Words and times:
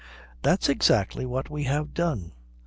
"That's 0.41 0.67
exactly 0.67 1.27
what 1.27 1.51
we 1.51 1.65
have 1.65 1.93
done. 1.93 2.31